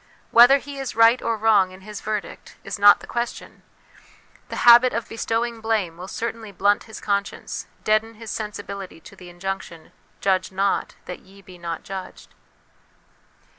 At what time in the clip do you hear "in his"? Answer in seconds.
1.69-2.01